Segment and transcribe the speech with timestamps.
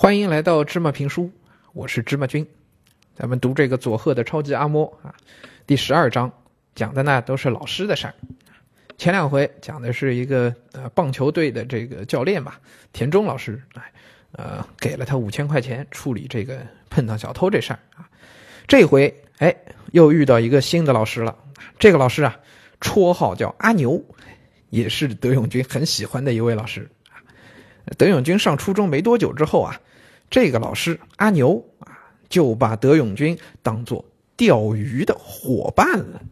[0.00, 1.30] 欢迎来到芝麻评书，
[1.74, 2.46] 我是芝麻君。
[3.14, 5.14] 咱们读这个佐贺的超级阿嬷啊，
[5.66, 6.32] 第十二章
[6.74, 8.14] 讲的呢都是老师的事儿。
[8.96, 12.58] 前两回讲的是一个呃棒球队的这个教练吧，
[12.94, 13.92] 田中老师，哎，
[14.32, 18.08] 呃给了他五千块钱处理这个碰到小偷这事儿啊。
[18.66, 19.54] 这回哎
[19.92, 21.36] 又遇到一个新的老师了，
[21.78, 22.40] 这个老师啊
[22.80, 24.02] 绰号叫阿牛，
[24.70, 26.88] 也是德永君很喜欢的一位老师。
[27.98, 29.78] 德永君上初中没多久之后啊。
[30.30, 31.98] 这个老师阿牛啊，
[32.28, 34.04] 就把德永军当做
[34.36, 36.22] 钓鱼的伙伴了。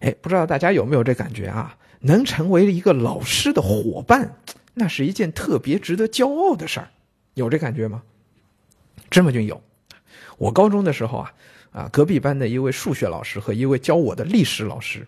[0.00, 1.76] 哎，不知道大家有没有这感觉啊？
[2.00, 4.34] 能成为一个老师的伙伴，
[4.74, 6.88] 那是一件特别值得骄傲的事儿。
[7.34, 8.02] 有这感觉吗？
[9.10, 9.62] 芝麻君有。
[10.38, 11.34] 我高中的时候啊，
[11.70, 15.06] 啊，隔壁班的一位数学老师和一位教我的历史老师，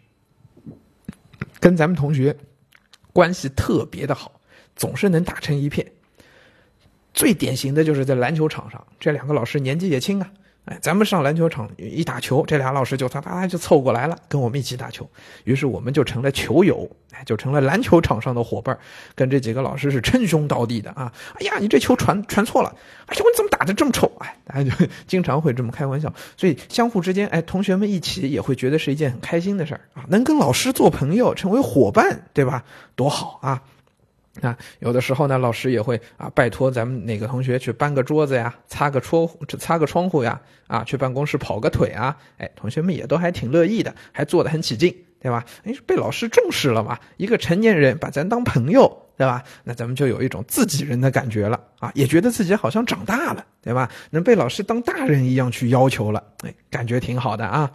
[1.59, 2.37] 跟咱们同学
[3.13, 4.41] 关系特别的好，
[4.77, 5.91] 总是能打成一片。
[7.15, 10.31] 最典型的就是在篮球场上，这两个老师年纪也轻啊，
[10.65, 15.09] 哎，咱们上篮球场一打球，这俩老师就他他就凑过来了，跟我们一起打球，
[15.45, 18.79] 于是我们就成了球友，哎，就成了篮球场上的伙伴，
[19.15, 21.13] 跟这几个老师是称兄道弟的啊。
[21.35, 22.75] 哎呀，你这球传传错了，
[23.07, 24.11] 哎呀，我怎么打的这么丑？
[24.21, 32.65] 哎，大家就 经常会这么开玩笑，所以相互之间，哎，同学们一起也会觉得是一件很开心的事儿啊，能跟老师做朋友，成为伙伴，对吧？
[32.95, 33.63] 多好啊！
[34.41, 45.45] 啊，有的时候呢，老师也会啊，拜托咱们哪个同学去搬个桌子呀，擦个窗，擦个窗户呀，啊，去办公室跑个腿啊，哎，同学们也都还挺乐意的，还做得很起劲，对吧？
[45.65, 49.45] 哎，被老师重视了嘛，一个成年人把咱当朋友，对吧？
[49.65, 53.91] 那咱们就有一种自己人的感觉了啊，也觉得自己好像长大了，对吧？
[54.09, 57.71] 能被老师当大人一样去要求了，哎，感觉挺好的啊。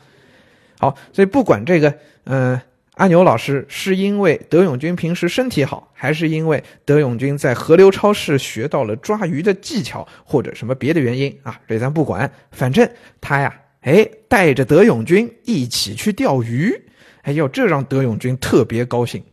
[0.80, 2.60] 好，所以不管这个，嗯。
[2.98, 11.60] 阿牛老师是因为德永君平时身体好，还是因为德永君在河流超市学到了抓鱼的技巧，或者什么别的原因啊？
[11.68, 12.90] 这咱不管，反正
[13.22, 16.74] 他呀，哎，带着德永君一起去钓鱼，
[17.22, 19.24] 哎呦，这让德永君特别高兴。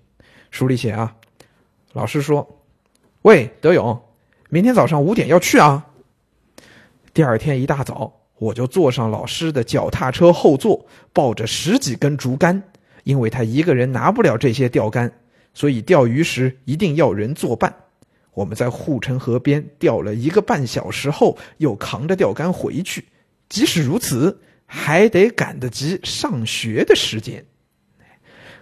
[0.50, 1.16] 书里写啊，
[1.94, 2.46] 老师说
[3.22, 3.98] ：“喂，德永，
[4.50, 5.86] 明天早上五点要去啊。”
[7.14, 10.84] 第二天一大早，我就坐上老师的脚踏车后座，
[11.14, 12.62] 抱着十几根竹竿。
[13.04, 15.12] 因为他一个人拿不了这些钓竿，
[15.54, 17.74] 所以钓鱼时一定要人作伴。
[18.32, 23.04] 我们在护城河边钓了一个半小时后，又扛着钓竿回去。
[23.48, 27.44] 即使如此，还得赶得及上学的时间。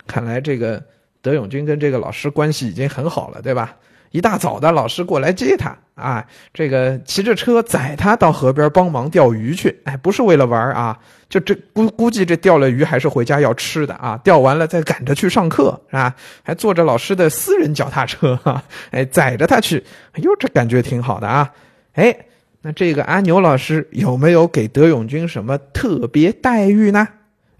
[0.06, 0.84] 看来这个
[1.22, 3.78] 德永军跟这个老师关系已经很好了，对吧？
[4.12, 6.24] 一大早的，老师过来接他啊，
[6.54, 9.80] 这个骑着车载他到河边帮忙钓鱼去。
[9.84, 14.20] 哎，不是为了玩啊，就这估估计这钓了鱼还是回家要吃的啊。
[14.22, 16.14] 钓完了再赶着去上课，是吧？
[16.42, 19.82] 还坐着老师的私人脚踏车， 哈，哎，载着他去。
[20.12, 21.50] 哎呦，这感觉挺好的啊。
[21.94, 22.14] 哎，
[22.60, 27.08] 那这个阿牛老师有没有给德永军什么特别待遇呢？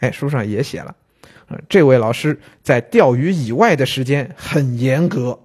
[0.01, 0.95] 哎，书上也写了，
[1.69, 5.39] 这位老师在钓鱼以外的时间很严格。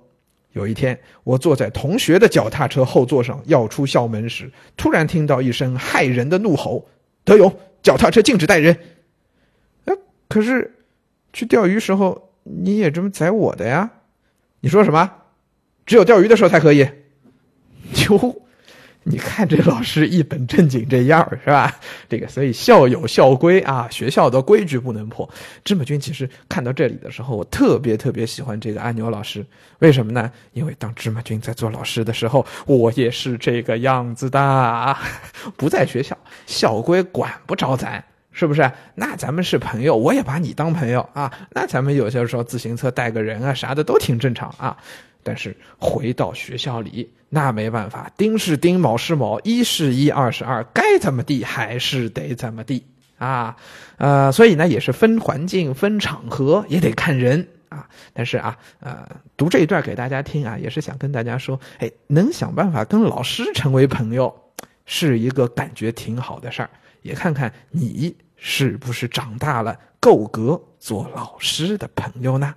[0.57, 6.87] 有一天，我坐在同学的脚踏车后座上，要出校门时，突然听到一声骇人的怒吼
[7.23, 8.77] ：“德勇，脚踏车禁止带人！”
[9.85, 9.93] 哎，
[10.27, 10.73] 可是
[11.31, 13.91] 去钓鱼时候你也这么宰我的呀？
[14.61, 15.11] 你说什么？
[15.85, 16.87] 只有钓鱼的时候才可以？
[18.09, 18.41] 哟。
[19.09, 21.73] 你看这老师一本正经这样是吧？
[22.09, 25.27] 这个所以校有校规啊，学校的规矩不能破。
[25.63, 29.45] 芝麻君其实看到这里的时候，我特别特别喜欢这个阿牛老师，
[29.79, 30.29] 为什么呢？
[30.51, 34.97] 因为当芝麻君在做老师的时候，我也是这个样子的。
[35.55, 38.03] 不在学校，校规管不着咱，
[38.37, 38.71] 是不是？
[38.93, 41.33] 那咱们是朋友，我也把你当朋友啊。
[41.49, 44.77] 那咱们有些时候自行车带个人啊啥的都挺正常啊。
[45.23, 52.85] 但是回到学校里，那没办法，丁是丁，卯是卯，一是一，二是二，该怎么地还是得怎么地
[53.17, 53.57] 啊，
[53.97, 57.89] 呃，所以呢，也是分环境、分场合，也得看人啊。
[58.13, 64.31] 但是啊，呃，读这一段给大家听啊，也是想跟大家说，哎，能想办法跟老师成为朋友，
[64.85, 66.69] 是一个感觉挺好的事儿。
[67.03, 72.55] 也看看你是不是长大了，够格做老师的朋友呢？